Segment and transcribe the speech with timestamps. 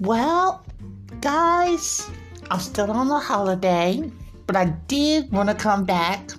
[0.00, 0.64] Well,
[1.20, 2.08] guys,
[2.50, 4.10] I'm still on a holiday,
[4.46, 6.30] but I did want to come back,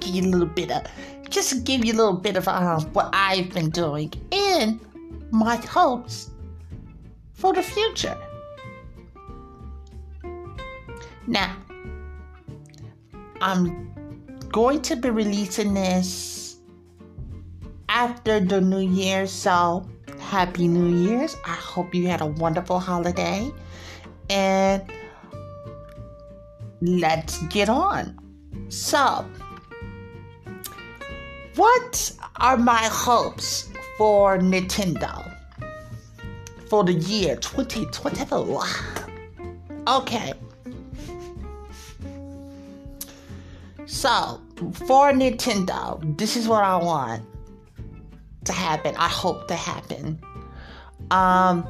[0.00, 0.82] give you a little bit of,
[1.30, 4.78] just to give you a little bit of um, what I've been doing and
[5.30, 6.32] my hopes
[7.32, 8.18] for the future.
[11.26, 11.56] Now,
[13.40, 13.90] I'm
[14.50, 16.58] going to be releasing this
[17.88, 19.88] after the new year, so
[20.24, 21.36] happy new year's.
[21.44, 23.50] I hope you had a wonderful holiday
[24.30, 24.82] and
[26.80, 28.18] let's get on.
[28.68, 29.24] So,
[31.56, 35.30] what are my hopes for Nintendo
[36.68, 38.64] for the year 2024?
[39.86, 40.32] Okay.
[43.86, 44.40] So,
[44.86, 47.22] for Nintendo, this is what I want
[48.46, 48.94] to happen.
[48.96, 50.20] I hope to happen.
[51.10, 51.66] Um,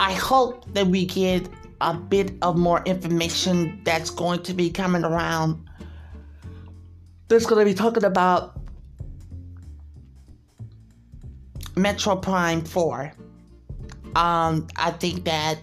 [0.00, 1.48] I hope that we get
[1.80, 5.68] a bit of more information that's going to be coming around.
[7.28, 8.60] That's going to be talking about
[11.74, 13.12] Metroid Prime 4.
[14.16, 15.58] Um, I think that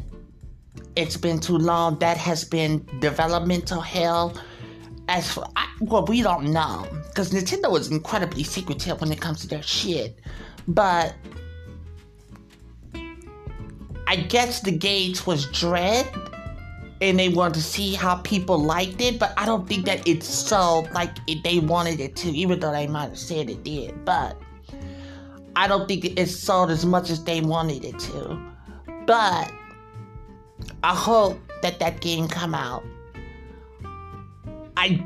[0.95, 1.99] it's been too long.
[1.99, 4.35] That has been developmental hell
[5.07, 9.41] as for I, well, we don't know because Nintendo is incredibly secretive when it comes
[9.41, 10.19] to their shit.
[10.67, 11.15] But
[14.07, 16.07] I guess the gauge was dread,
[17.01, 19.19] and they wanted to see how people liked it.
[19.19, 22.71] But I don't think that it's so like it, they wanted it to, even though
[22.71, 24.05] they might have said it did.
[24.05, 24.37] But
[25.55, 28.39] I don't think it sold as much as they wanted it to.
[29.05, 29.51] But
[30.83, 32.83] I hope that that game come out
[34.77, 35.03] I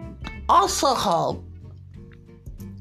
[0.47, 1.43] also hope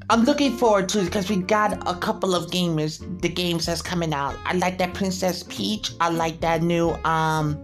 [0.09, 3.81] I'm looking forward to it because we got a couple of gamers, the games that's
[3.81, 4.35] coming out.
[4.45, 5.91] I like that Princess Peach.
[5.99, 7.59] I like that new um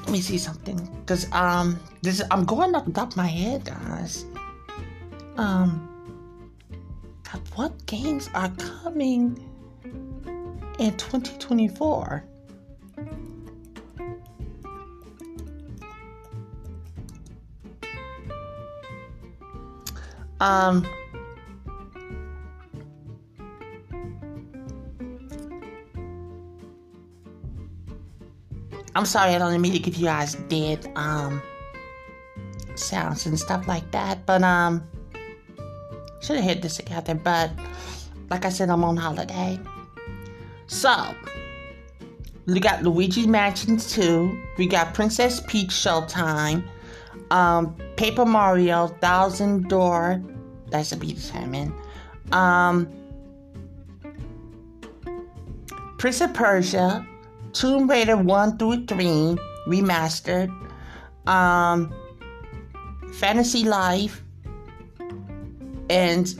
[0.00, 0.76] Let me see something.
[1.06, 4.24] Cause um this I'm going off the top of my head, guys.
[5.36, 5.88] Um
[7.54, 8.50] what games are
[8.82, 9.51] coming?
[10.82, 12.24] In 2024.
[20.40, 20.84] Um,
[28.96, 31.40] I'm sorry I don't mean to give you guys dead um
[32.74, 34.82] sounds and stuff like that, but um
[36.20, 37.52] should have hit this together, but
[38.30, 39.60] like I said, I'm on holiday.
[40.72, 41.14] So,
[42.46, 44.42] we got Luigi Mansion 2.
[44.56, 46.66] We got Princess Peach Showtime.
[47.30, 50.22] Um, Paper Mario, Thousand Door.
[50.70, 51.74] That's to be determined.
[52.32, 52.88] Um,
[55.98, 57.06] Prince of Persia,
[57.52, 59.36] Tomb Raider 1 through 3,
[59.68, 60.48] remastered.
[61.28, 61.94] Um,
[63.12, 64.22] Fantasy Life,
[65.90, 66.34] and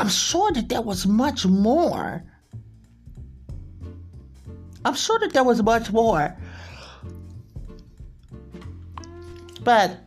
[0.00, 2.24] I'm sure that there was much more.
[4.82, 6.34] I'm sure that there was much more.
[9.62, 9.98] But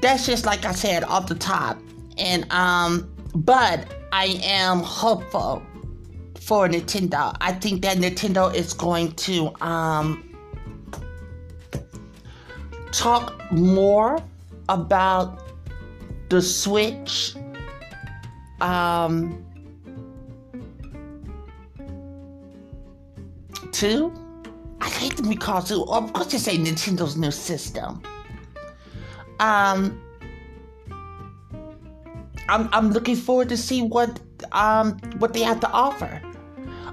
[0.00, 1.80] that's just like I said off the top.
[2.16, 5.64] And um but I am hopeful
[6.36, 7.36] for Nintendo.
[7.40, 10.32] I think that Nintendo is going to um
[12.92, 14.22] talk more
[14.68, 15.42] about
[16.28, 17.34] the Switch
[18.60, 19.44] um,
[23.80, 24.12] two.
[24.82, 25.84] I hate to be called two.
[25.86, 28.02] Of course, you say Nintendo's new system.
[29.40, 29.98] Um,
[32.48, 34.20] I'm I'm looking forward to see what
[34.52, 36.20] um what they have to offer.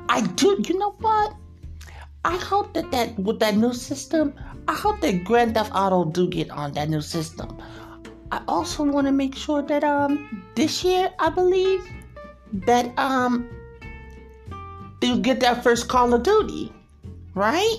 [0.07, 0.63] I do.
[0.65, 1.35] You know what?
[2.23, 4.33] I hope that that with that new system,
[4.67, 7.61] I hope that Grand Theft Auto do get on that new system.
[8.31, 11.83] I also want to make sure that um this year I believe
[12.65, 13.49] that um
[15.01, 16.73] they'll get that first Call of Duty,
[17.37, 17.77] right?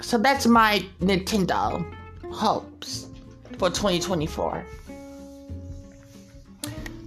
[0.00, 1.84] So that's my Nintendo
[2.30, 3.08] hopes
[3.58, 4.66] for 2024.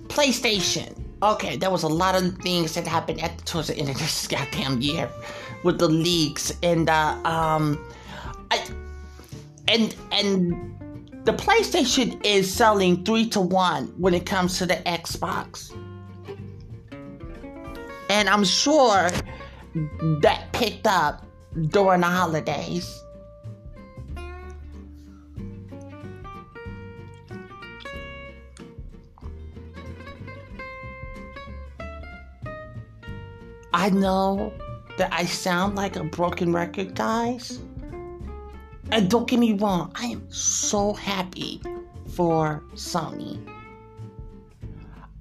[0.07, 0.99] PlayStation.
[1.21, 4.27] Okay, there was a lot of things that happened at towards the end of this
[4.33, 5.09] goddamn year
[5.63, 7.79] with the leaks and uh, um,
[8.51, 8.65] I,
[9.67, 10.73] and and
[11.25, 15.71] the PlayStation is selling three to one when it comes to the Xbox,
[18.09, 19.09] and I'm sure
[20.21, 21.25] that picked up
[21.69, 23.03] during the holidays.
[33.73, 34.53] I know
[34.97, 37.59] that I sound like a broken record, guys.
[38.91, 41.61] And don't get me wrong, I am so happy
[42.09, 43.39] for Sony.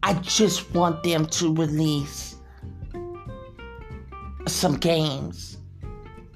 [0.02, 2.31] I just want them to release
[4.54, 5.58] some games.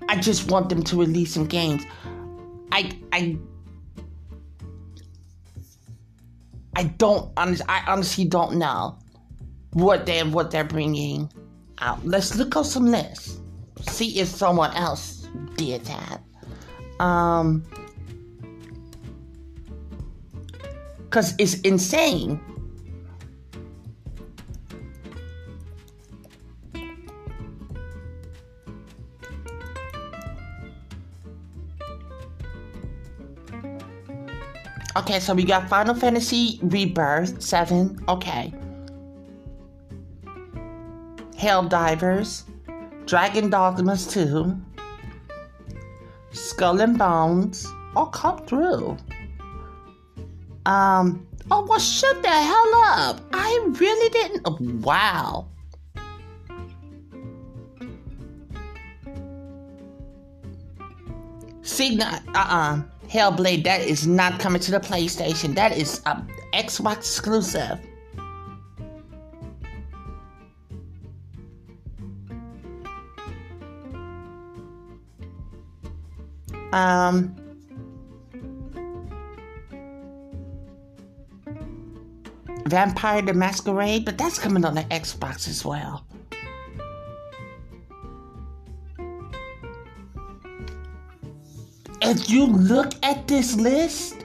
[0.09, 1.85] I just want them to release some games.
[2.73, 3.39] I I
[6.75, 8.99] I don't I honestly don't know
[9.73, 11.31] what they what they're bringing
[11.79, 12.05] out.
[12.05, 13.41] Let's look up some lists.
[13.83, 16.23] See if someone else did that.
[17.01, 17.65] Um,
[21.05, 22.41] because it's insane.
[34.97, 38.03] Okay, so we got Final Fantasy Rebirth 7.
[38.09, 38.51] Okay.
[41.37, 42.45] Helldivers,
[43.05, 44.57] Dragon Dogmas 2,
[46.33, 48.97] Skull and Bones all come through.
[50.65, 53.21] Um, oh, well, shut the hell up.
[53.35, 54.81] I really didn't.
[54.81, 55.49] Wow.
[61.61, 62.83] See, not, uh-uh.
[63.09, 65.55] Hellblade, that is not coming to the PlayStation.
[65.55, 66.21] That is uh,
[66.53, 67.79] Xbox exclusive.
[76.73, 77.35] Um,
[82.67, 86.05] Vampire the Masquerade, but that's coming on the Xbox as well.
[92.09, 94.25] If you look at this list,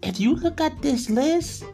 [0.00, 1.64] if you look at this list,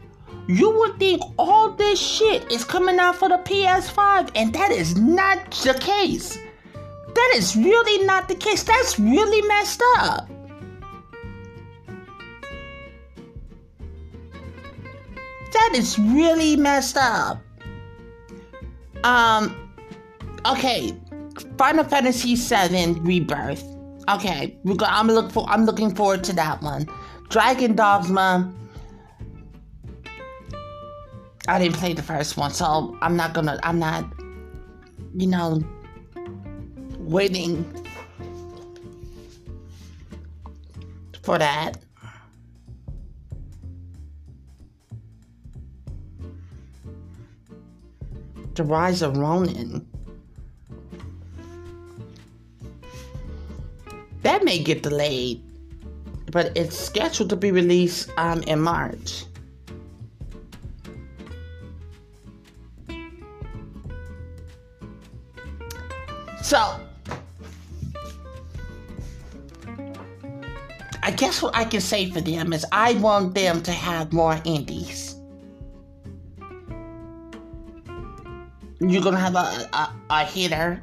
[0.47, 4.97] you would think all this shit is coming out for the PS5, and that is
[4.97, 6.39] not the case.
[7.13, 8.63] That is really not the case.
[8.63, 10.27] That's really messed up.
[15.51, 17.43] That is really messed up.
[19.03, 19.71] Um,
[20.47, 20.97] okay,
[21.59, 23.72] Final Fantasy VII Rebirth.
[24.09, 25.45] Okay, I'm look for.
[25.47, 26.87] I'm looking forward to that one.
[27.29, 28.53] Dragon Dogma.
[31.47, 33.59] I didn't play the first one, so I'm not gonna.
[33.63, 34.05] I'm not.
[35.15, 35.63] You know,
[36.97, 37.63] waiting
[41.21, 41.77] for that.
[48.55, 49.87] The Rise of Ronin.
[54.53, 55.41] May get delayed,
[56.31, 59.25] but it's scheduled to be released um, in March.
[66.43, 66.59] So,
[71.01, 74.39] I guess what I can say for them is I want them to have more
[74.45, 75.15] indies.
[78.79, 80.81] You're gonna have a, a, a hitter,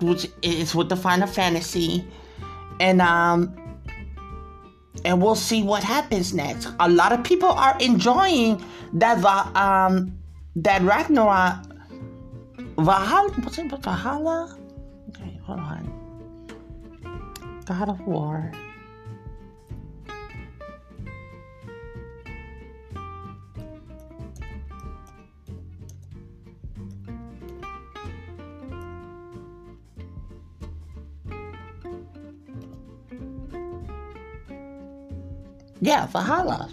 [0.00, 2.04] which is with the Final Fantasy,
[2.80, 3.54] and um,
[5.04, 6.68] and we'll see what happens next.
[6.80, 8.62] A lot of people are enjoying
[8.94, 9.24] that
[9.56, 10.18] um
[10.56, 11.64] that Ragnarok
[12.78, 13.32] Valhalla.
[13.36, 13.82] It?
[13.82, 14.58] Valhalla?
[15.10, 15.92] Okay, hold on.
[17.66, 18.52] God of War.
[35.86, 36.68] Yeah, Valhalla.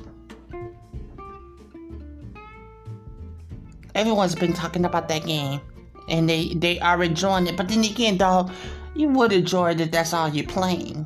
[3.94, 5.62] Everyone's been talking about that game,
[6.10, 7.56] and they they are enjoying it.
[7.56, 8.50] But then again, though,
[8.96, 11.06] you would enjoy it if that's all you're playing.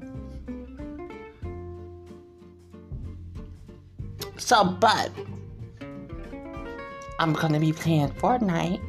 [4.38, 5.12] So, but
[7.20, 8.80] I'm gonna be playing Fortnite.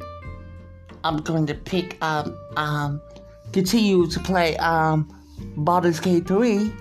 [1.03, 3.01] I'm going to pick um um
[3.51, 5.13] continue to play um
[5.57, 6.71] Baldur's Gate 3.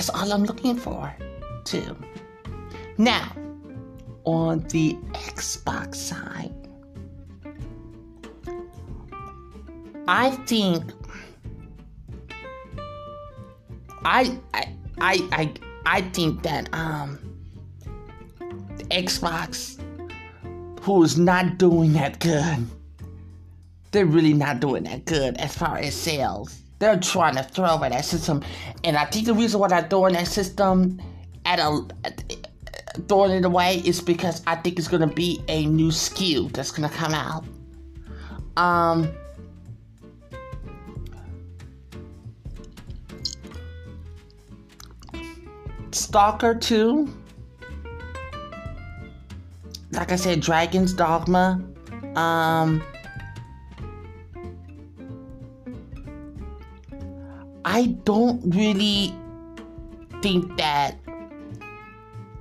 [0.00, 1.14] That's all I'm looking for,
[1.64, 1.94] too.
[2.96, 3.36] Now,
[4.24, 6.54] on the Xbox side,
[10.08, 10.90] I think
[14.02, 15.52] I I I
[15.84, 17.18] I, think that um
[18.90, 19.78] Xbox
[20.80, 22.66] who is not doing that good.
[23.90, 26.59] They're really not doing that good as far as sales.
[26.80, 28.42] They're trying to throw away that system,
[28.82, 31.00] and I think the reason why they're throwing that system
[31.44, 31.86] at a
[33.06, 36.88] throwing it away is because I think it's gonna be a new skill that's gonna
[36.88, 37.44] come out.
[38.56, 39.12] Um.
[45.92, 47.20] Stalker 2
[49.92, 51.60] like I said, Dragon's Dogma.
[52.16, 52.82] Um,
[57.72, 59.14] I don't really
[60.22, 60.96] think that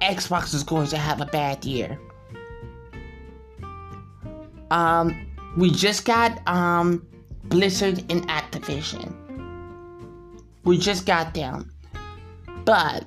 [0.01, 1.99] Xbox is going to have a bad year.
[4.71, 7.05] Um, we just got um
[7.43, 9.13] Blizzard and Activision.
[10.63, 11.71] We just got them.
[12.65, 13.05] But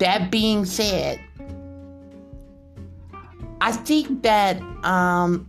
[0.00, 1.18] that being said,
[3.62, 5.48] I think that um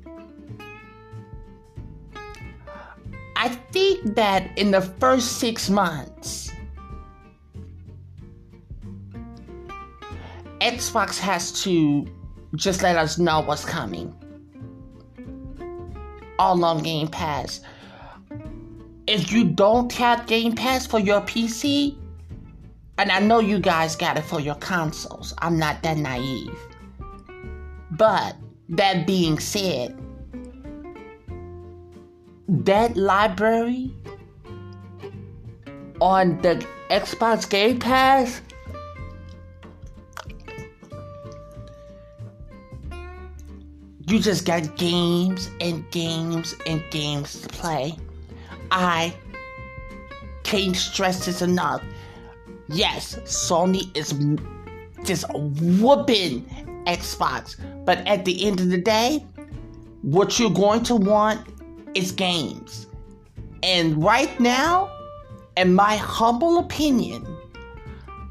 [3.45, 6.51] I think that in the first six months,
[10.61, 12.07] Xbox has to
[12.55, 14.15] just let us know what's coming.
[16.39, 17.61] All on Game Pass.
[19.05, 21.95] If you don't have Game Pass for your PC,
[22.97, 26.57] and I know you guys got it for your consoles, I'm not that naive.
[27.91, 28.37] But
[28.69, 29.95] that being said,
[32.47, 33.91] that library
[36.01, 38.41] on the Xbox Game Pass
[44.07, 47.95] you just got games and games and games to play.
[48.71, 49.15] I
[50.43, 51.83] can't stress this enough.
[52.67, 54.13] Yes, Sony is
[55.05, 56.45] just whooping
[56.85, 57.55] Xbox.
[57.85, 59.25] But at the end of the day,
[60.01, 61.47] what you're going to want
[61.95, 62.87] is games.
[63.63, 64.91] And right now,
[65.57, 67.25] in my humble opinion,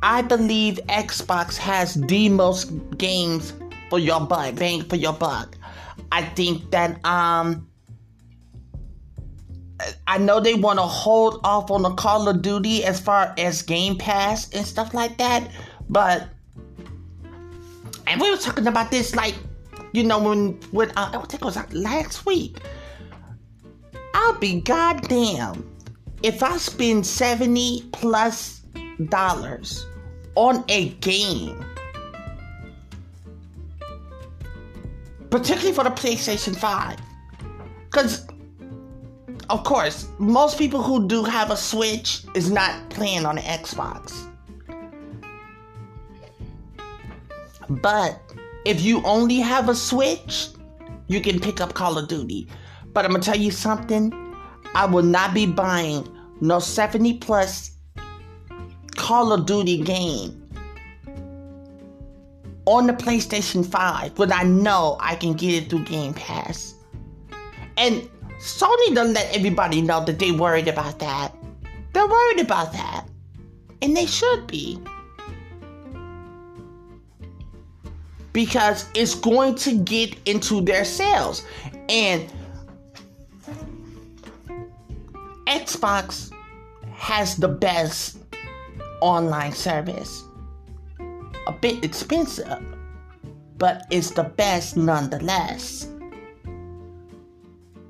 [0.03, 3.55] I believe Xbox has the most games
[3.91, 5.57] for your buck, bang for your buck.
[6.13, 7.67] I think that um
[10.07, 13.63] I know they want to hold off on the Call of Duty as far as
[13.63, 15.51] Game Pass and stuff like that,
[15.89, 16.29] but
[18.07, 19.35] and we were talking about this like,
[19.93, 22.59] you know, when when uh, I think it was like last week.
[24.15, 25.69] I'll be goddamn
[26.23, 28.63] if I spend seventy plus
[29.09, 29.87] dollars
[30.37, 31.65] on a game,
[35.31, 36.99] particularly for the PlayStation Five,
[37.87, 38.27] because
[39.51, 44.31] of course most people who do have a Switch is not playing on the Xbox.
[47.69, 48.21] But
[48.65, 50.49] if you only have a Switch,
[51.09, 52.49] you can pick up Call of Duty.
[52.95, 54.13] But I'm gonna tell you something.
[54.75, 56.09] I will not be buying
[56.41, 57.73] no 70 plus
[58.97, 60.41] Call of Duty game
[62.65, 66.75] on the PlayStation 5 when I know I can get it through Game Pass.
[67.77, 68.09] And
[68.39, 71.35] Sony doesn't let everybody know that they worried about that.
[71.93, 73.07] They're worried about that.
[73.83, 74.81] And they should be.
[78.35, 81.47] because it's going to get into their sales.
[81.89, 82.31] And
[85.65, 86.31] Xbox
[86.93, 88.19] has the best
[89.01, 90.25] online service.
[91.47, 92.63] A bit expensive,
[93.59, 95.89] but it's the best nonetheless.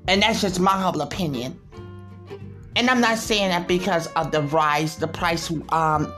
[0.07, 1.59] And that's just my humble opinion.
[2.75, 6.13] And I'm not saying that because of the rise, the price, um,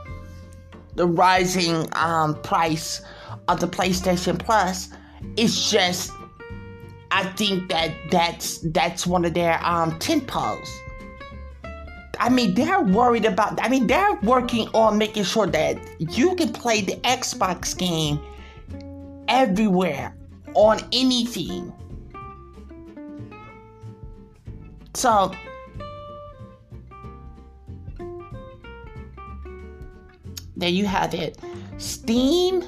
[0.95, 3.01] the rising um, price
[3.47, 4.89] of the PlayStation Plus.
[5.37, 6.11] It's just
[7.11, 10.69] I think that that's that's one of their um tent poles.
[12.19, 13.63] I mean, they're worried about.
[13.63, 18.19] I mean, they're working on making sure that you can play the Xbox game
[19.27, 20.15] everywhere
[20.53, 21.73] on anything.
[24.93, 25.31] So,
[30.55, 31.37] there you have it.
[31.77, 32.63] Steam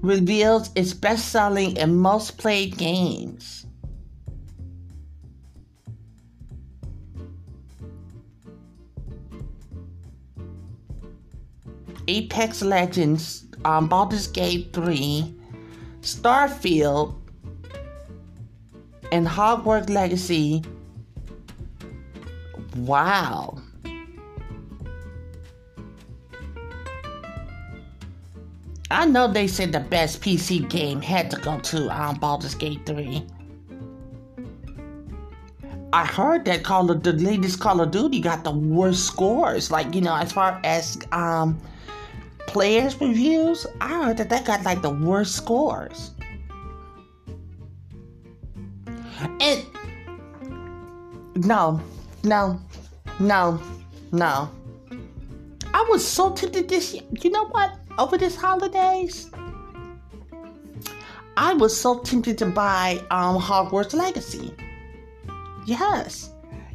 [0.00, 3.65] reveals its best selling and most played games.
[12.08, 15.34] Apex Legends, um, Baldur's Gate 3,
[16.00, 17.14] Starfield,
[19.12, 20.62] and Hogwarts Legacy.
[22.76, 23.58] Wow.
[28.90, 32.86] I know they said the best PC game had to go to um, Baldur's Gate
[32.86, 33.26] 3.
[35.92, 39.70] I heard that Call of the latest Call of Duty got the worst scores.
[39.70, 41.60] Like you know, as far as um,
[42.56, 46.12] players reviews, I heard that that got like the worst scores.
[49.42, 49.62] And
[51.34, 51.82] no,
[52.24, 52.58] no,
[53.20, 53.60] no,
[54.10, 54.50] no.
[55.74, 57.02] I was so tempted this year.
[57.20, 57.76] You know what?
[57.98, 59.30] Over this holidays,
[61.36, 64.54] I was so tempted to buy um Hogwarts Legacy.
[65.66, 66.30] Yes.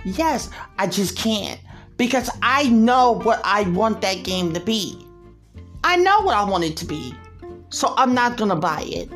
[0.06, 1.60] Yes, I just can't.
[1.98, 5.08] Because I know what I want that game to be.
[5.84, 7.14] I know what I want it to be.
[7.70, 9.10] So I'm not gonna buy it.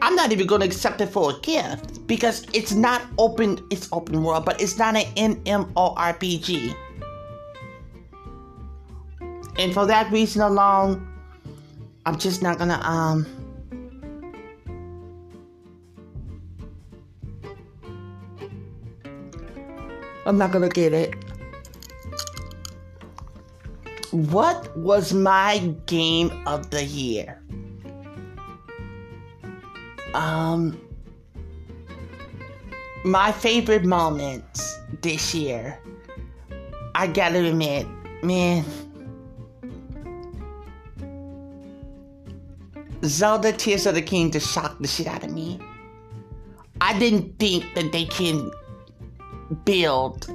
[0.00, 4.22] I'm not even gonna accept it for a gift because it's not open, it's open
[4.22, 6.74] world, but it's not an MMORPG.
[9.58, 11.06] And for that reason alone,
[12.06, 13.26] I'm just not gonna um
[20.24, 21.27] I'm not gonna get it.
[24.10, 27.42] What was my game of the year?
[30.14, 30.80] Um,
[33.04, 35.78] my favorite moments this year.
[36.94, 37.86] I gotta admit,
[38.22, 38.64] man.
[43.04, 45.60] Zelda Tears of the Kingdom just shocked the shit out of me.
[46.80, 48.50] I didn't think that they can
[49.64, 50.28] build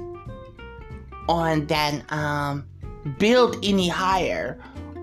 [1.28, 2.66] on that um
[3.18, 4.60] build any higher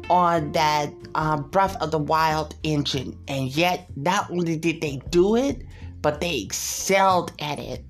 [0.09, 5.35] on that uh, Breath of the Wild engine, and yet not only did they do
[5.35, 5.65] it,
[6.01, 7.85] but they excelled at it.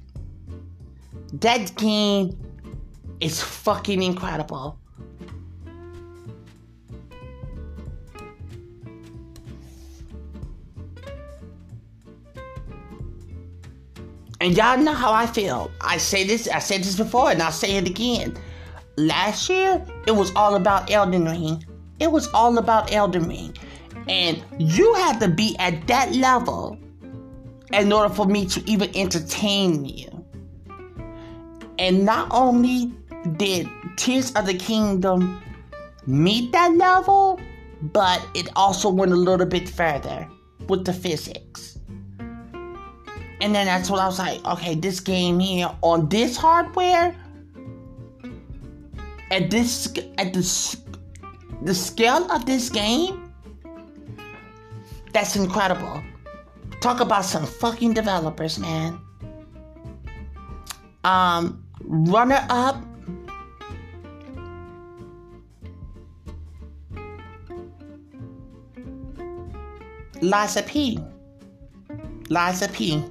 [1.34, 2.38] That game
[3.20, 4.78] is fucking incredible.
[14.42, 15.70] And y'all know how I feel.
[15.82, 18.36] I say this, I said this before, and I'll say it again.
[18.98, 21.64] Last year, it was all about Elden Ring.
[22.00, 23.56] It was all about Elden Ring.
[24.08, 26.78] And you have to be at that level
[27.72, 30.26] in order for me to even entertain you.
[31.80, 32.94] And not only
[33.38, 35.42] did Tears of the Kingdom
[36.06, 37.40] meet that level,
[37.82, 40.28] but it also went a little bit further
[40.68, 41.80] with the physics.
[43.42, 47.16] And then that's what I was like, okay, this game here on this hardware,
[49.32, 50.44] at this at the
[51.64, 53.34] the scale of this game,
[55.14, 56.04] that's incredible.
[56.82, 59.00] Talk about some fucking developers, man.
[61.04, 62.84] Um, runner up.
[70.22, 71.00] Lies of P.
[72.30, 73.04] Lies of P.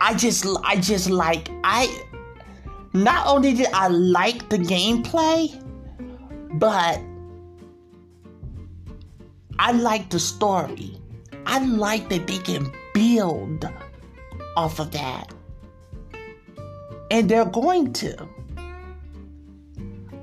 [0.00, 2.04] I just I just like I
[2.92, 5.62] not only did I like the gameplay,
[6.58, 7.00] but
[9.58, 11.00] I like the story.
[11.46, 13.68] I like that they can build
[14.56, 15.32] off of that.
[17.10, 18.28] And they're going to.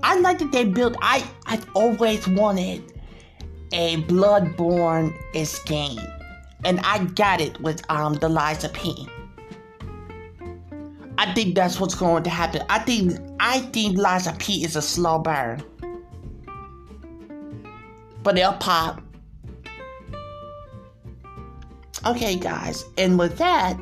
[0.03, 2.93] I like that they build I I've always wanted
[3.73, 5.13] a Bloodborne
[5.65, 5.99] game.
[6.63, 9.07] And I got it with um the Lies of P.
[11.17, 12.61] I think that's what's going to happen.
[12.69, 15.63] I think I think Lies of P is a slow burn.
[18.23, 19.01] But they'll pop.
[22.05, 23.77] Okay guys, and with that,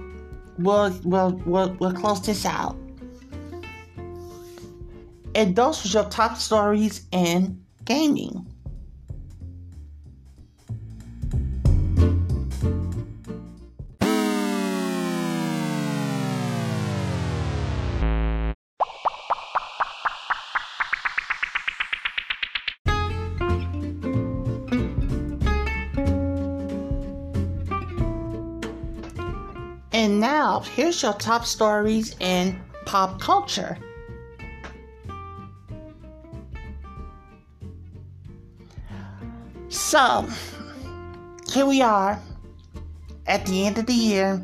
[0.60, 2.78] we'll we'll we'll, we'll close this out.
[5.36, 8.53] And those were your top stories in gaming.
[29.94, 33.78] And now, here's your top stories in pop culture.
[39.70, 40.28] So,
[41.52, 42.20] here we are
[43.28, 44.44] at the end of the year,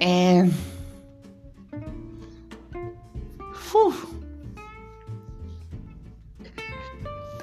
[0.00, 0.52] and
[3.70, 3.94] Whew.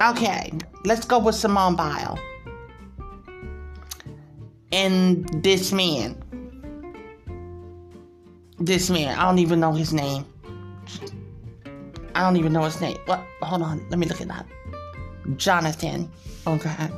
[0.02, 0.52] Okay,
[0.84, 2.20] let's go with Simone Biles.
[4.76, 6.22] And this man.
[8.60, 10.26] This man, I don't even know his name.
[12.14, 12.98] I don't even know his name.
[13.06, 13.24] What?
[13.42, 14.46] Hold on, let me look it up.
[15.38, 16.12] Jonathan.
[16.46, 16.90] Okay.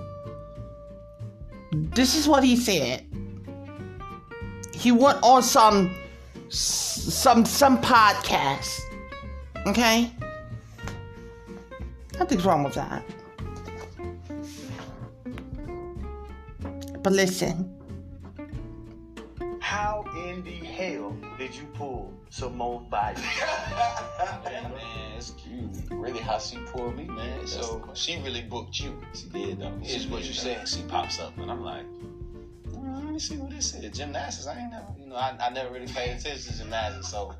[1.71, 3.05] This is what he said.
[4.73, 5.95] He went on some
[6.49, 8.79] some some podcast.
[9.67, 10.11] Okay?
[12.17, 13.03] Nothing's wrong with that.
[17.07, 17.73] But listen.
[19.61, 23.17] How in the hell did you pull Simone Biles?
[24.43, 24.73] man,
[25.15, 27.47] it's you really how she pulled me, man.
[27.47, 29.01] So she really booked you.
[29.13, 29.79] She did though.
[29.85, 30.65] Is what you saying?
[30.65, 31.85] She pops up, and I'm like,
[32.73, 33.97] "Mm, let me see what this is.
[33.97, 34.45] Gymnastics.
[34.45, 37.33] I ain't never, you know, I, I never really paid attention to gymnastics, so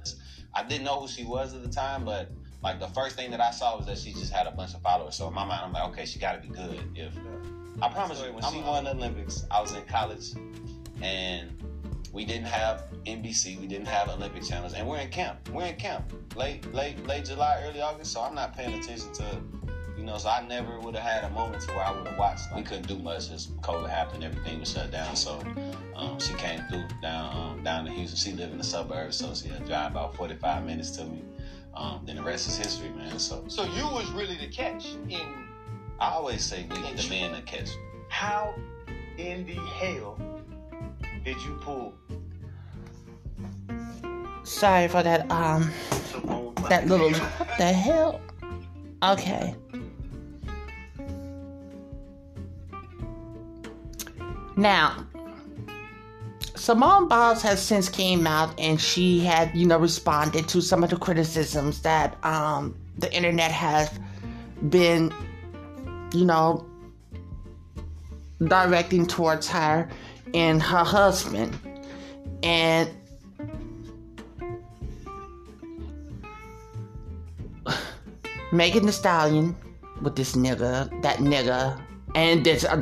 [0.55, 2.05] I didn't know who she was at the time.
[2.05, 2.31] But
[2.63, 4.81] like the first thing that I saw was that she just had a bunch of
[4.81, 5.15] followers.
[5.15, 6.79] So in my mind, I'm like, okay, she got to be good.
[6.95, 7.11] If
[7.81, 10.33] I promise you, when she won the Olympics, I was in college,
[11.01, 11.51] and
[12.11, 15.49] we didn't have NBC, we didn't have Olympic channels, and we're in camp.
[15.49, 18.11] We're in camp, late, late, late July, early August.
[18.11, 19.41] So I'm not paying attention to,
[19.95, 20.17] you know.
[20.17, 22.45] So I never would have had a moment to where I would have watched.
[22.55, 23.29] We couldn't do much.
[23.29, 25.15] As COVID happened, everything was shut down.
[25.15, 25.39] So
[25.95, 28.17] um, she came through down um, down to Houston.
[28.17, 31.23] She lived in the suburbs, so she had to drive about 45 minutes to me.
[31.75, 33.19] Um, then the rest is history, man.
[33.19, 35.46] So So you was really the catch in
[35.99, 37.69] I always say we need the man to catch.
[38.09, 38.53] how
[39.17, 40.19] in the hell
[41.25, 41.93] did you pull
[44.43, 45.71] Sorry for that um
[46.69, 48.21] that little what the hell?
[49.03, 49.55] Okay.
[54.55, 55.05] Now,
[56.55, 60.89] Simone Biles has since came out and she had, you know, responded to some of
[60.89, 63.91] the criticisms that um, the internet has
[64.69, 65.13] been,
[66.13, 66.65] you know,
[68.47, 69.87] directing towards her
[70.33, 71.57] and her husband.
[72.43, 72.89] And
[78.51, 79.55] Megan Thee Stallion
[80.01, 81.81] with this nigga, that nigga,
[82.15, 82.77] and this uh,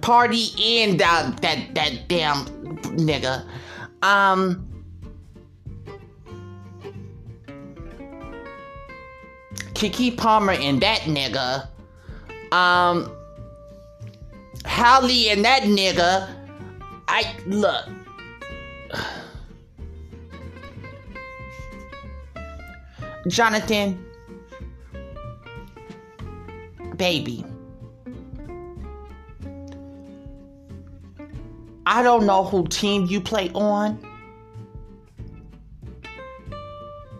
[0.00, 0.50] party
[0.82, 2.44] and that that that damn
[2.96, 3.44] nigga.
[4.02, 4.66] Um.
[9.74, 11.69] Keke Palmer and that nigga.
[12.52, 13.10] Um.
[14.64, 16.28] Halle and that nigga.
[17.08, 17.86] I look.
[23.28, 24.04] Jonathan,
[26.96, 27.44] baby.
[31.86, 33.98] I don't know who team you play on.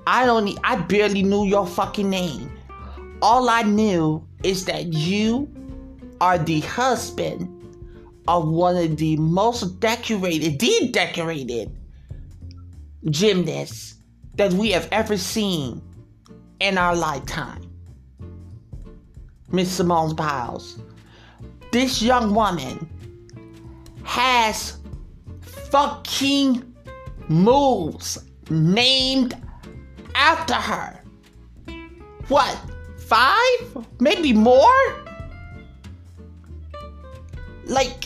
[0.06, 2.50] I don't I barely knew your fucking name.
[3.20, 5.48] All I knew is that you
[6.20, 7.56] are the husband
[8.28, 11.76] of one of the most decorated, the decorated
[13.06, 13.94] gymnasts
[14.34, 15.82] that we have ever seen
[16.60, 17.62] in our lifetime.
[19.50, 20.78] Miss Simone Biles.
[21.72, 22.88] This young woman
[24.04, 24.78] has
[25.40, 26.74] fucking
[27.28, 29.34] moves named
[30.14, 31.02] after her.
[32.28, 32.58] What?
[33.10, 33.86] Five?
[33.98, 35.04] Maybe more?
[37.64, 38.04] Like,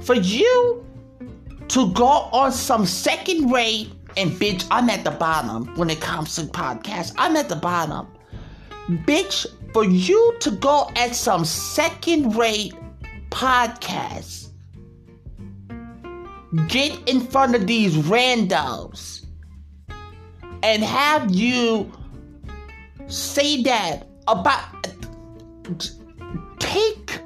[0.00, 0.84] for you
[1.68, 6.34] to go on some second rate, and bitch, I'm at the bottom when it comes
[6.34, 7.14] to podcasts.
[7.16, 8.08] I'm at the bottom.
[9.06, 12.74] Bitch, for you to go at some second rate
[13.30, 14.48] podcast,
[16.66, 19.26] get in front of these randos
[20.64, 21.90] and have you
[23.10, 24.86] say that about
[26.58, 27.20] take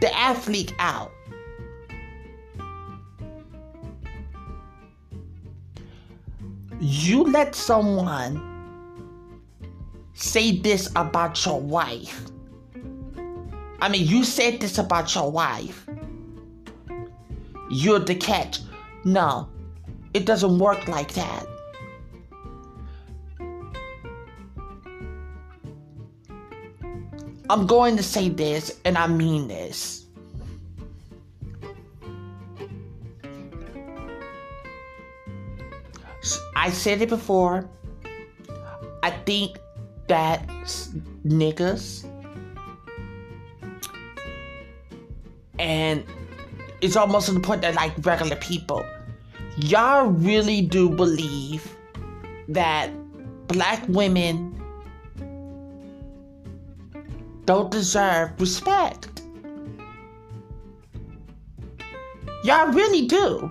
[0.00, 1.10] the athlete out.
[6.80, 8.40] You let someone
[10.14, 12.24] say this about your wife.
[13.80, 15.88] I mean, you said this about your wife.
[17.70, 18.60] You're the catch.
[19.04, 19.48] No,
[20.14, 21.46] it doesn't work like that.
[27.50, 30.06] I'm going to say this, and I mean this.
[36.56, 37.68] I said it before.
[39.02, 39.58] I think
[40.08, 40.46] that
[41.26, 42.04] niggas
[45.58, 46.04] and
[46.80, 48.84] it's almost to the point that like regular people,
[49.56, 51.76] y'all really do believe
[52.48, 52.90] that
[53.48, 54.57] black women
[57.48, 59.22] don't deserve respect.
[62.44, 63.50] Y'all really do.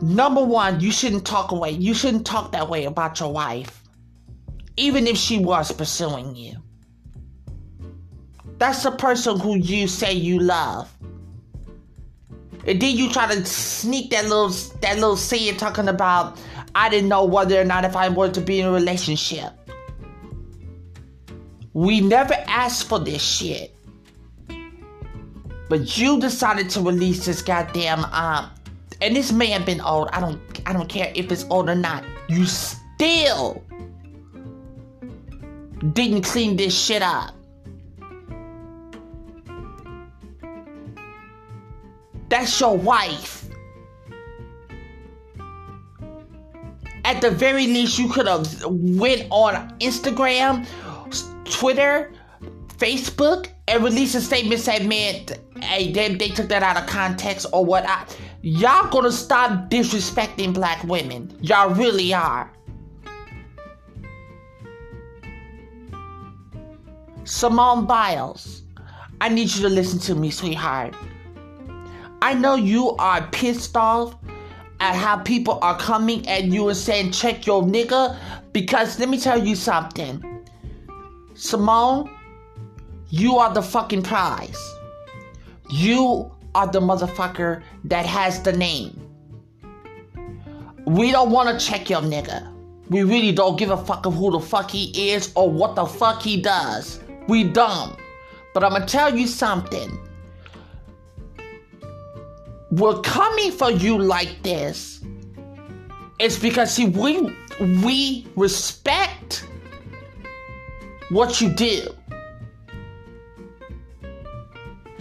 [0.00, 1.72] Number one, you shouldn't talk away.
[1.72, 3.82] You shouldn't talk that way about your wife,
[4.76, 6.54] even if she was pursuing you.
[8.58, 10.88] That's the person who you say you love.
[12.64, 14.50] And then you try to sneak that little
[14.82, 16.38] that little saying talking about
[16.74, 19.52] I didn't know whether or not if I wanted to be in a relationship.
[21.72, 23.74] We never asked for this shit.
[25.68, 28.50] But you decided to release this goddamn um
[29.00, 30.08] and this may have been old.
[30.12, 32.04] I don't I don't care if it's old or not.
[32.28, 33.62] You still
[35.92, 37.34] didn't clean this shit up.
[42.28, 43.43] That's your wife.
[47.04, 50.66] At the very least, you could have went on Instagram,
[51.44, 52.12] Twitter,
[52.78, 55.26] Facebook, and released a statement saying, "Man,
[55.60, 58.06] hey, they, they took that out of context or what." I,
[58.40, 61.36] y'all gonna stop disrespecting black women.
[61.42, 62.50] Y'all really are.
[67.24, 68.62] Simone Biles,
[69.20, 70.94] I need you to listen to me, sweetheart.
[72.20, 74.14] I know you are pissed off
[74.84, 78.14] at how people are coming at you and saying, check your nigga,
[78.52, 80.22] because let me tell you something.
[81.32, 82.10] Simone,
[83.08, 84.62] you are the fucking prize.
[85.70, 89.00] You are the motherfucker that has the name.
[90.86, 92.52] We don't want to check your nigga.
[92.90, 95.86] We really don't give a fuck of who the fuck he is or what the
[95.86, 97.00] fuck he does.
[97.26, 97.96] We dumb.
[98.52, 99.98] But I'm gonna tell you something.
[102.76, 105.00] We're coming for you like this.
[106.18, 107.32] It's because see we
[107.84, 109.46] we respect
[111.10, 111.86] what you do.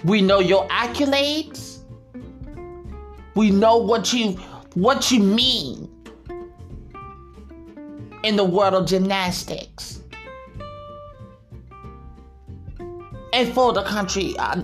[0.03, 1.79] We know your accolades.
[3.33, 4.33] We know what you
[4.75, 5.89] what you mean
[8.23, 9.99] in the world of gymnastics.
[13.33, 14.61] and for the country, uh,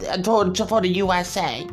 [0.68, 1.68] for the USA.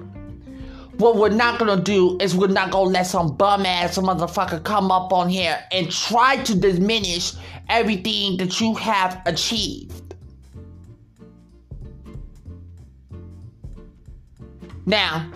[0.99, 4.91] What we're not gonna do is we're not gonna let some bum ass motherfucker come
[4.91, 7.35] up on here and try to diminish
[7.69, 10.15] everything that you have achieved.
[14.87, 15.31] Now,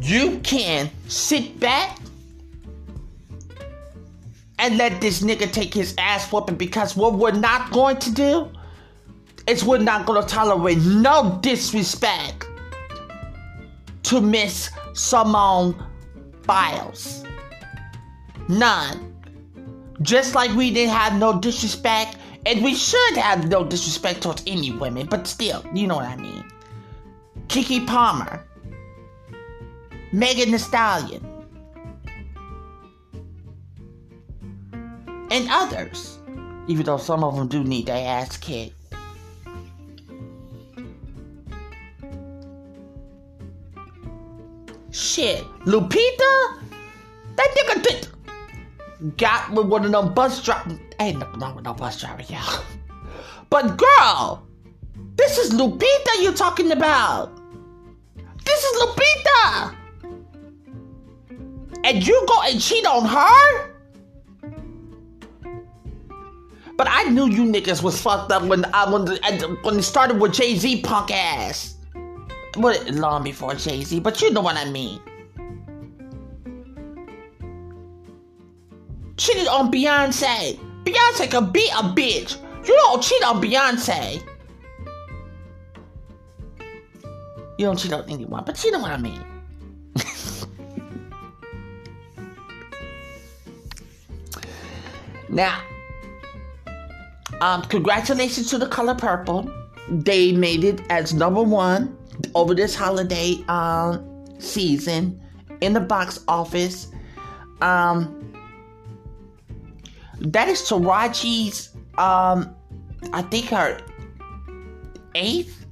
[0.00, 1.98] you can sit back
[4.58, 8.50] and let this nigga take his ass whooping because what we're not going to do
[9.46, 12.47] is we're not gonna tolerate no disrespect
[14.08, 15.74] to Miss Simone
[16.46, 17.24] Biles.
[17.24, 19.14] Um, None.
[20.00, 22.16] Just like we didn't have no disrespect,
[22.46, 26.16] and we should have no disrespect towards any women, but still, you know what I
[26.16, 26.42] mean.
[27.48, 28.46] Keke Palmer,
[30.12, 31.22] Megan Thee Stallion,
[35.30, 36.18] and others.
[36.66, 38.77] Even though some of them do need their ass kicked.
[44.90, 46.62] Shit, Lupita?
[47.36, 48.08] That nigga did
[49.16, 50.78] got with one of them bus drivers.
[51.00, 52.44] Ain't nothing wrong with no bus driver, yeah.
[53.50, 54.46] But girl,
[55.16, 57.30] this is Lupita you're talking about.
[58.44, 59.74] This is Lupita.
[61.84, 63.74] And you go and cheat on her?
[66.76, 69.06] But I knew you niggas was fucked up when I when
[69.62, 71.77] when it started with Jay Z punk ass.
[72.58, 75.00] Well, long before Jay Z, but you know what I mean.
[79.16, 80.58] Cheated on Beyonce.
[80.84, 82.36] Beyonce could be a bitch.
[82.66, 84.22] You don't cheat on Beyonce.
[87.58, 89.24] You don't cheat on anyone, but you know what I mean.
[95.28, 95.60] now,
[97.40, 99.48] um, congratulations to the color purple.
[99.88, 101.97] They made it as number one
[102.34, 105.20] over this holiday um, season
[105.60, 106.88] in the box office.
[107.60, 108.32] Um,
[110.20, 112.54] that is Taraji's, um,
[113.12, 113.80] I think her
[115.14, 115.66] eighth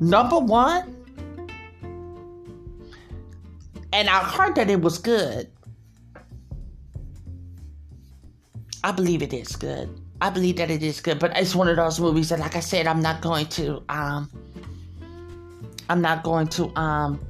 [0.00, 0.96] number one.
[3.94, 5.50] And I heard that it was good.
[8.84, 9.88] I believe it is good.
[10.20, 12.60] I believe that it is good, but it's one of those movies that, like I
[12.60, 13.82] said, I'm not going to.
[13.88, 14.30] Um,
[15.92, 16.74] I'm not going to.
[16.74, 17.20] Um,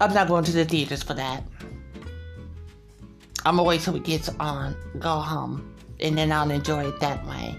[0.00, 1.44] I'm not going to the theaters for that.
[3.44, 7.26] I'm gonna wait till it gets on, go home, and then I'll enjoy it that
[7.26, 7.54] way.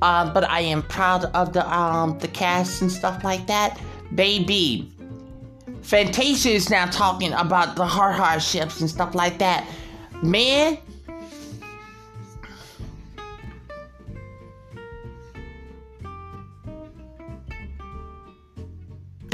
[0.00, 3.80] Uh, but I am proud of the um the cast and stuff like that,
[4.14, 4.88] baby.
[5.82, 9.68] Fantasia is now talking about the hard hardships and stuff like that.
[10.22, 10.78] Man,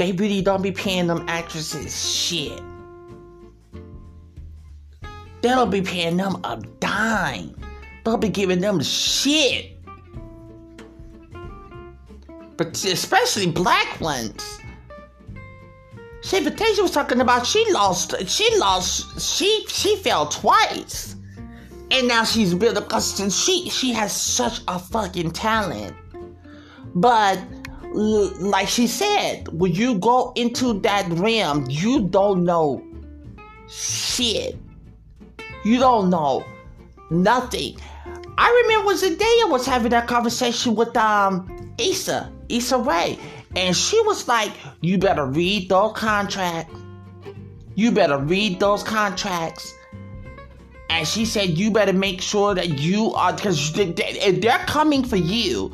[0.01, 2.59] they really don't be paying them actresses shit.
[5.43, 7.55] They don't be paying them a dime.
[8.03, 9.77] They'll be giving them shit.
[12.57, 14.59] But especially black ones.
[16.23, 21.15] See, Fantasia was talking about she lost, she lost, she she fell twice,
[21.91, 25.95] and now she's built up because she she has such a fucking talent.
[26.95, 27.39] But
[27.93, 32.83] like she said, when you go into that realm, you don't know
[33.67, 34.57] shit.
[35.63, 36.45] You don't know
[37.09, 37.77] nothing.
[38.37, 43.19] I remember the day I was having that conversation with um Issa, Issa Rae.
[43.55, 44.51] And she was like,
[44.81, 46.73] You better read those contracts.
[47.75, 49.73] You better read those contracts.
[50.89, 55.73] And she said, You better make sure that you are, because they're coming for you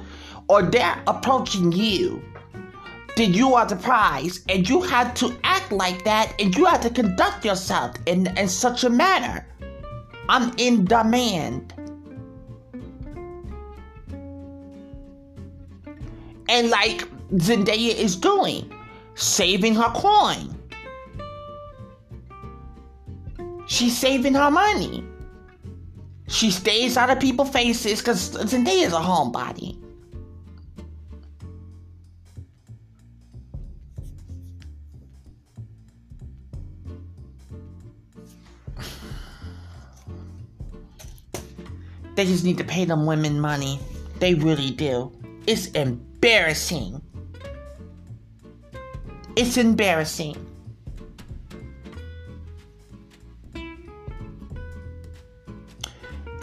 [0.49, 2.21] or they're approaching you,
[3.15, 4.41] then you are the prize.
[4.47, 8.47] And you have to act like that and you have to conduct yourself in, in
[8.47, 9.45] such a manner.
[10.29, 11.73] I'm in demand.
[16.49, 18.71] And like Zendaya is doing,
[19.15, 20.53] saving her coin.
[23.65, 25.03] She's saving her money.
[26.29, 29.77] She stays out of people's faces because Zendaya is a homebody.
[42.17, 43.79] They just need to pay them women money.
[44.17, 45.11] They really do.
[45.45, 46.99] It's embarrassing.
[49.35, 50.35] It's embarrassing.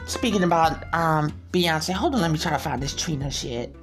[0.06, 3.74] Speaking about um Beyonce, hold on, let me try to find this Trina shit.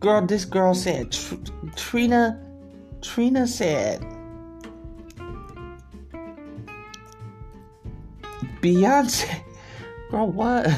[0.00, 1.36] Girl, this girl said Tr-
[1.76, 2.44] Trina
[3.00, 4.04] Trina said
[8.62, 9.42] Beyonce
[10.08, 10.70] Girl, what?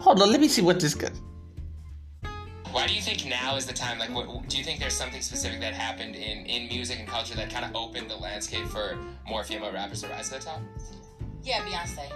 [0.00, 1.12] Hold on, let me see what this got.
[2.72, 3.98] Why do you think now is the time?
[3.98, 7.34] Like, what, do you think there's something specific that happened in, in music and culture
[7.36, 10.60] that kind of opened the landscape for more female rappers to rise to the top?
[11.42, 12.10] Yeah, Beyonce.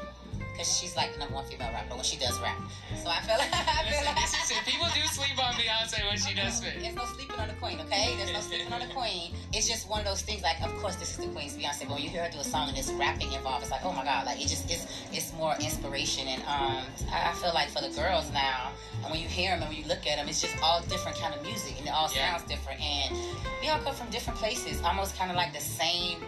[0.58, 2.58] Because she's like the number one female rapper when she does rap.
[2.98, 3.46] So I feel like.
[3.54, 4.66] I feel like.
[4.66, 6.82] People do sleep on Beyonce when she does spit.
[6.82, 8.16] There's no sleeping on the queen, okay?
[8.18, 9.34] There's no sleeping on the queen.
[9.52, 10.42] It's just one of those things.
[10.42, 12.44] Like, of course, this is the queen's Beyonce, but when you hear her do a
[12.44, 14.26] song and there's rapping involved, it's like, oh my god!
[14.26, 16.26] Like, it just it's it's more inspiration.
[16.26, 18.72] And um, I I feel like for the girls now,
[19.04, 21.16] and when you hear them and when you look at them, it's just all different
[21.18, 22.34] kind of music, and it all Yeah.
[22.36, 22.80] sounds different.
[22.82, 23.14] And
[23.62, 26.18] we all come from different places, almost kind of like the same,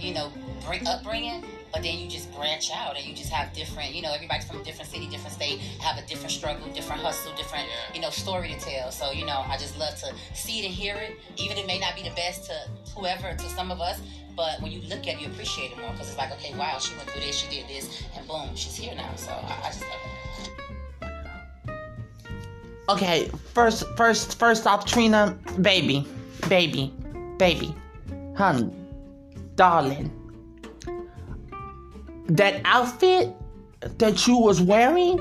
[0.00, 0.32] you know,
[0.66, 1.44] bring upbringing.
[1.72, 4.60] But then you just branch out and you just have different, you know, everybody's from
[4.60, 7.94] a different city, different state, have a different struggle, different hustle, different, Yeah.
[7.94, 8.90] you know, story to tell.
[8.90, 11.16] So, you know, I just love to see it and hear it.
[11.36, 12.54] Even it may not be the best to
[12.96, 14.00] whoever, to some of us,
[14.34, 16.78] but when you look at it, you appreciate it more because it's like, okay, wow,
[16.78, 19.10] she went through this, she did this, and boom, she's here now.
[19.16, 20.08] So I, I just love it.
[22.88, 26.06] Okay, first, first, first off, Trina, baby,
[26.48, 26.94] baby,
[27.36, 27.74] baby,
[28.34, 28.70] honey,
[29.56, 30.10] darling.
[32.28, 33.34] That outfit
[33.80, 35.18] that you was wearing,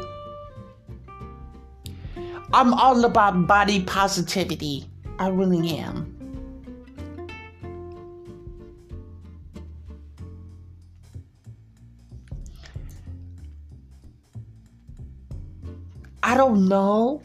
[2.54, 4.86] I'm all about body positivity.
[5.20, 6.14] I really am.
[16.24, 17.22] I don't know.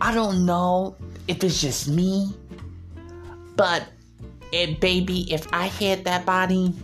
[0.00, 0.96] I don't know
[1.28, 2.34] if it's just me,
[3.54, 3.84] but
[4.50, 6.74] it, baby, if I had that body,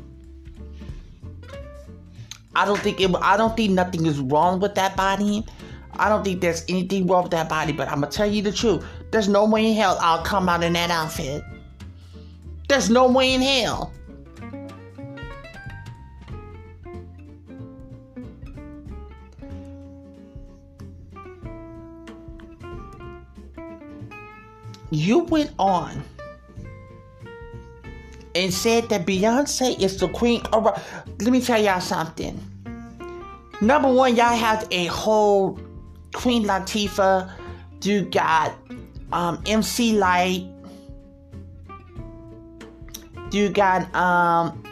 [2.58, 3.14] I don't think it.
[3.22, 5.46] I don't think nothing is wrong with that body.
[5.92, 7.72] I don't think there's anything wrong with that body.
[7.72, 8.84] But I'm gonna tell you the truth.
[9.12, 11.44] There's no way in hell I'll come out in that outfit.
[12.68, 13.92] There's no way in hell.
[24.90, 26.02] you went on
[28.38, 30.40] and said that Beyonce is the queen.
[30.52, 30.64] Of,
[31.20, 32.38] let me tell y'all something.
[33.60, 35.58] Number one, y'all have a whole
[36.14, 37.30] Queen Latifah.
[37.82, 38.54] You got
[39.12, 40.44] um, MC Lyte.
[43.32, 44.62] You got um,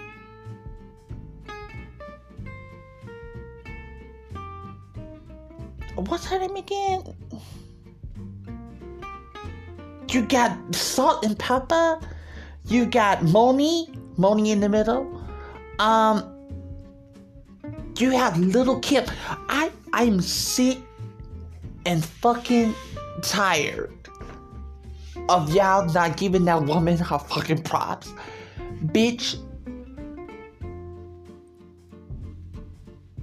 [5.97, 7.03] what's her name again?
[10.11, 12.16] You got Salt-N-Pepa.
[12.69, 15.23] You got Monie, Monie in the middle.
[15.79, 16.33] Um,
[17.99, 19.05] you have Lil' Kim.
[19.49, 20.79] I I'm sick
[21.85, 22.75] and fucking
[23.23, 23.93] tired
[25.29, 28.13] of y'all not giving that woman her fucking props.
[28.87, 29.39] Bitch.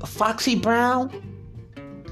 [0.06, 1.12] Foxy Brown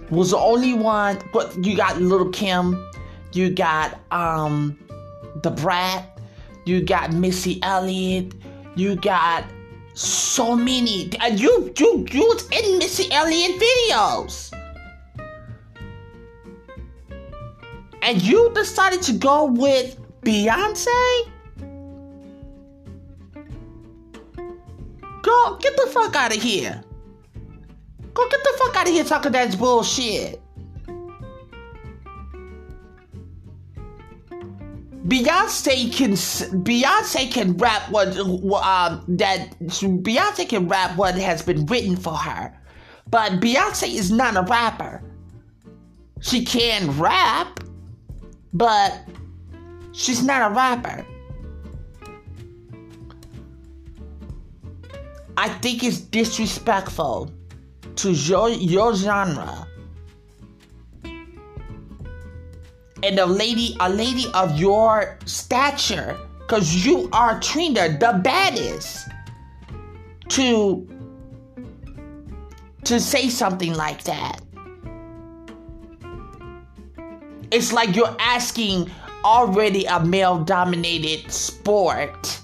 [0.10, 2.90] was the only one, but you got Lil' Kim,
[3.34, 4.78] you got um
[5.42, 6.11] Da Brat,
[6.66, 8.34] you got Missy Elliott,
[8.76, 9.46] you got
[9.94, 11.10] so many.
[11.20, 14.54] And you you you was in Missy Elliott videos.
[18.04, 21.32] And you decided to go with Beyonce?
[25.22, 26.84] Go get the fuck out of here.
[28.14, 30.41] Go get the fuck out of here talking that bullshit.
[35.08, 41.96] Beyonce can Beyonce can rap what uh, that Beyonce can rap what has been written
[41.96, 42.56] for her,
[43.10, 45.02] but Beyonce is not a rapper.
[46.20, 47.62] She can rap,
[48.54, 49.08] but
[49.92, 51.06] she's not a rapper.
[55.36, 57.32] I think it's disrespectful
[57.96, 59.68] to your your genre
[63.04, 69.10] and a lady a lady of your stature because you are Trina the baddest
[70.30, 70.88] to
[72.84, 74.42] to say something like that
[77.52, 78.90] it's like you're asking
[79.24, 82.40] already a male dominated sport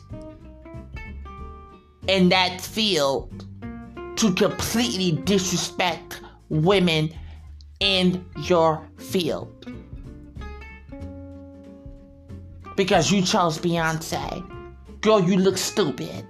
[2.07, 3.45] in that field
[4.17, 7.13] to completely disrespect women
[7.79, 9.53] in your field.
[12.77, 14.45] Because you chose Beyonce.
[15.01, 16.25] Girl, you look stupid.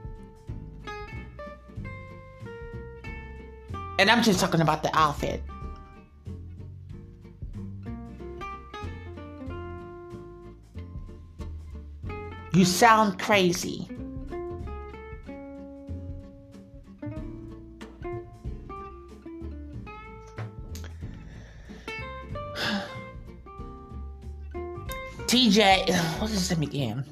[3.99, 5.43] And I'm just talking about the outfit.
[12.53, 13.89] You sound crazy.
[25.27, 27.05] TJ, what is his name again?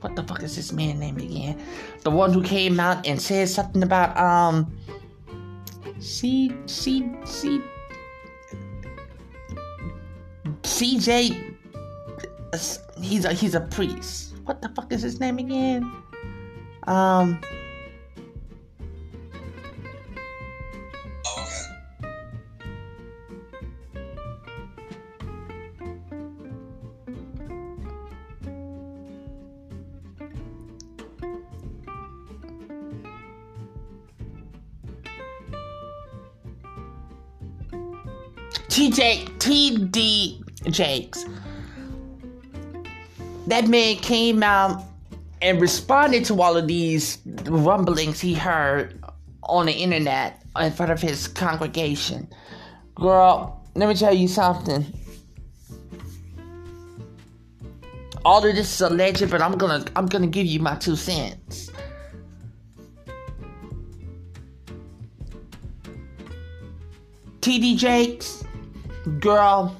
[0.00, 1.60] What the fuck is this man name again?
[2.02, 4.76] The one who came out and said something about um
[6.00, 7.60] C C C
[10.62, 11.54] CJ
[13.00, 14.34] he's a he's a priest.
[14.44, 15.90] What the fuck is his name again?
[16.86, 17.40] Um
[40.70, 41.24] Jakes.
[43.46, 44.84] That man came out
[45.40, 49.02] and responded to all of these rumblings he heard
[49.42, 52.28] on the internet in front of his congregation.
[52.94, 54.84] Girl, let me tell you something.
[58.24, 61.70] All of this is alleged, but I'm gonna I'm gonna give you my two cents.
[67.40, 68.44] TD Jakes
[69.20, 69.74] Girl,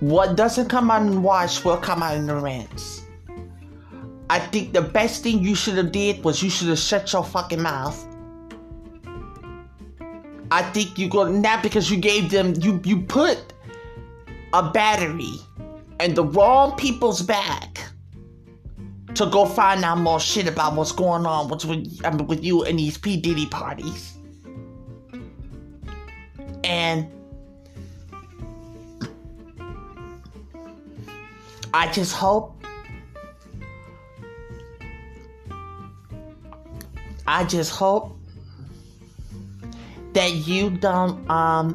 [0.00, 3.02] what doesn't come out in the wash will come out in the rinse.
[4.28, 7.24] I think the best thing you should have did was you should have shut your
[7.24, 8.06] fucking mouth.
[10.50, 13.52] I think you go now because you gave them you you put
[14.52, 15.34] a battery
[16.00, 17.80] in the wrong people's back
[19.14, 22.44] to go find out more shit about what's going on with, with, I mean, with
[22.44, 24.18] you and these P Diddy parties.
[26.64, 27.10] And
[31.76, 32.64] I just hope
[37.26, 38.16] I just hope
[40.14, 41.74] that you don't um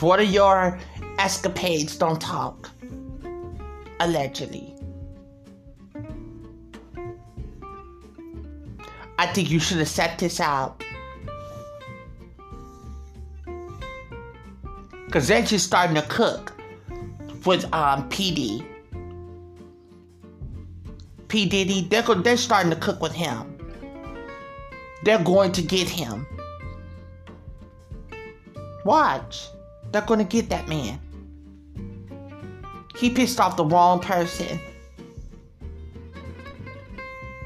[0.00, 0.78] what are your
[1.18, 2.68] escapades don't talk.
[4.00, 4.74] Allegedly.
[9.18, 10.84] I think you should have set this out.
[15.10, 16.52] Cause then she's starting to cook
[17.46, 18.68] with um PD.
[21.32, 21.46] P.
[21.46, 23.56] Diddy, they're, go- they're starting to cook with him.
[25.02, 26.26] They're going to get him.
[28.84, 29.48] Watch.
[29.90, 31.00] They're going to get that man.
[32.98, 34.60] He pissed off the wrong person.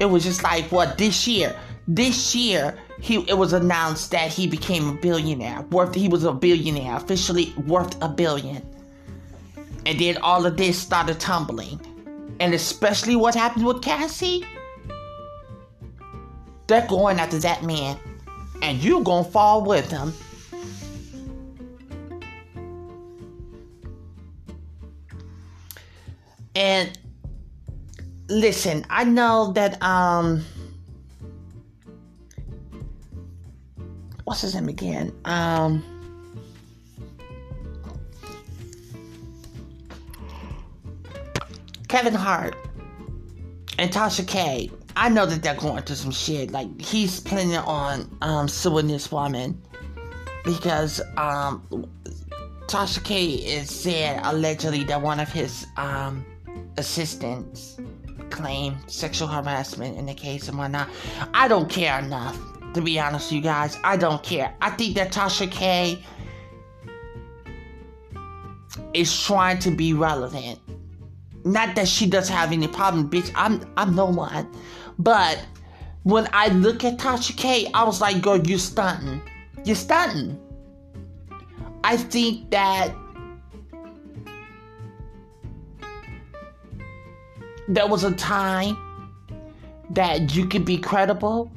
[0.01, 1.57] It was just like what this year.
[1.87, 5.61] This year, he it was announced that he became a billionaire.
[5.71, 8.61] Worth he was a billionaire, officially worth a billion.
[9.85, 11.79] And then all of this started tumbling.
[12.39, 14.45] And especially what happened with Cassie.
[16.67, 17.97] They're going after that man.
[18.61, 20.13] And you're gonna fall with him.
[26.55, 26.97] And
[28.29, 30.43] listen, I know that um
[34.23, 35.13] what's his name again?
[35.25, 35.96] Um
[41.87, 42.55] Kevin Hart
[43.77, 44.69] and Tasha K.
[44.95, 46.51] I know that they're going through some shit.
[46.51, 49.61] Like he's planning on um suing this woman
[50.43, 51.85] because um
[52.67, 56.25] Tasha K is said allegedly that one of his um
[56.77, 57.79] assistants
[58.29, 60.89] claimed sexual harassment in the case and whatnot.
[61.33, 62.37] I don't care enough,
[62.73, 63.77] to be honest you guys.
[63.83, 64.53] I don't care.
[64.61, 66.03] I think that Tasha K
[68.93, 70.59] is trying to be relevant.
[71.47, 73.31] Not that she doesn't have any problem, bitch.
[73.33, 74.51] I'm I'm no one.
[74.99, 75.39] But
[76.03, 79.21] when I look at Tasha K, I was like, girl, you're stunting.
[79.63, 80.39] You're stunting.
[81.85, 82.93] I think that
[87.69, 88.75] there was a time
[89.91, 91.49] that you could be credible,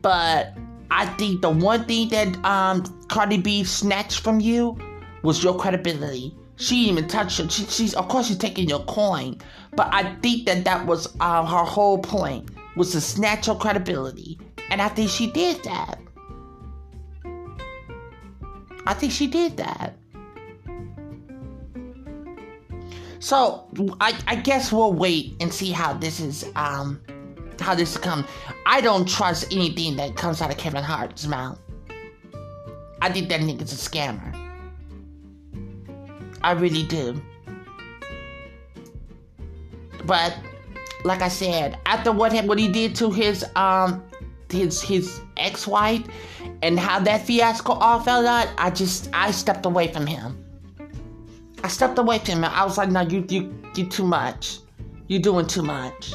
[0.00, 0.56] but
[0.90, 4.76] I think the one thing that um Cardi B snatched from you
[5.22, 6.34] was your credibility.
[6.62, 7.50] She even touch it.
[7.50, 9.38] She, she's of course she's taking your coin,
[9.72, 14.38] but I think that that was um, her whole point was to snatch your credibility,
[14.70, 15.98] and I think she did that.
[18.86, 19.96] I think she did that.
[23.18, 23.66] So
[24.00, 27.00] I, I guess we'll wait and see how this is um
[27.58, 28.24] how this comes.
[28.66, 31.58] I don't trust anything that comes out of Kevin Hart's mouth.
[33.00, 34.41] I think that nigga's a scammer.
[36.44, 37.20] I really do.
[40.04, 40.36] But
[41.04, 44.02] like I said, after what what he did to his um
[44.50, 46.02] his his ex-wife
[46.62, 50.38] and how that fiasco all fell out, I just I stepped away from him.
[51.64, 52.44] I stepped away from him.
[52.44, 54.58] I was like, no, you you you too much.
[55.06, 56.12] You're doing too much.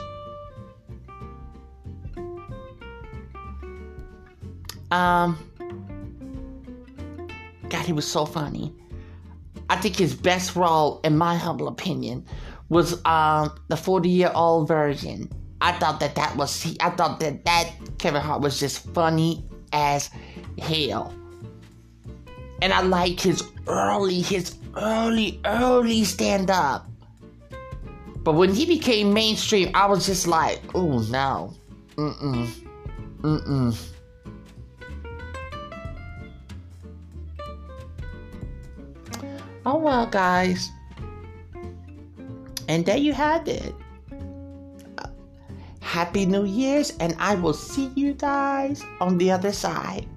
[4.92, 5.38] Um
[7.70, 8.74] God, he was so funny.
[9.70, 12.26] I think his best role, in my humble opinion,
[12.70, 15.30] was um the 40 year old virgin.
[15.62, 16.78] I thought that that was he.
[16.80, 19.44] I thought that that Kevin Hart was just funny
[19.74, 20.10] as
[20.60, 21.14] hell.
[22.62, 26.88] And I like his early, his early, early stand up.
[28.24, 31.54] But when he became mainstream, I was just like, oh no.
[31.96, 32.50] Mm-mm.
[33.22, 33.90] Mm-mm.
[39.68, 40.72] Oh well, guys.
[42.70, 43.76] And there you have it.
[44.98, 45.08] Uh,
[45.82, 50.08] Happy New Year's, and I will see you guys on the other side.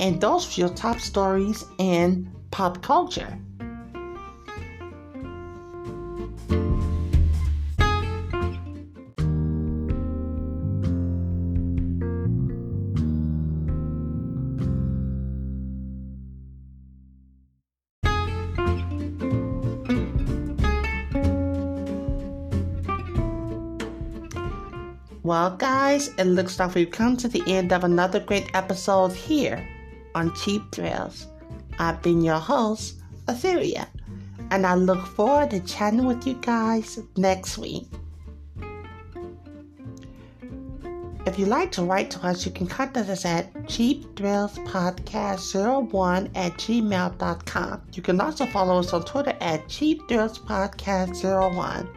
[0.00, 3.38] And those were your top stories in pop culture.
[25.32, 29.66] Well, guys, it looks like we've come to the end of another great episode here
[30.14, 31.26] on Cheap Thrills.
[31.78, 32.96] I've been your host,
[33.28, 33.86] Etheria,
[34.50, 37.86] and I look forward to chatting with you guys next week.
[41.24, 47.82] If you'd like to write to us, you can contact us at cheapthrillspodcast01 at gmail.com.
[47.94, 51.88] You can also follow us on Twitter at cheapthrillspodcast01.